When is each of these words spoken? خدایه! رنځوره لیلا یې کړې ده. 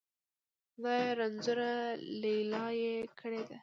خدایه! 0.73 1.09
رنځوره 1.19 1.73
لیلا 2.21 2.65
یې 2.81 2.95
کړې 3.19 3.41
ده. 3.49 3.57